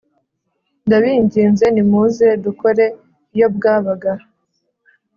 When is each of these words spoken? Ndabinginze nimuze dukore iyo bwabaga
Ndabinginze 0.85 1.65
nimuze 1.75 2.27
dukore 2.43 2.85
iyo 3.35 3.47
bwabaga 3.55 4.11